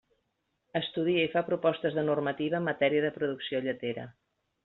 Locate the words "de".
1.99-2.05, 3.05-3.13